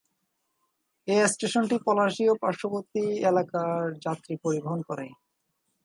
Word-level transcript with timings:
এই 1.07 1.19
স্টেশনটি 1.33 1.75
পলাশী 1.85 2.23
ও 2.29 2.33
পার্শ্ববর্তী 2.41 3.03
এলাকার 3.29 3.81
যাত্রী 4.05 4.33
পরিবহন 4.43 4.79
করে। 4.89 5.07